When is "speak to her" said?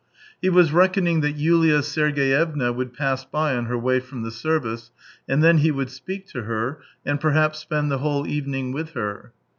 5.91-6.79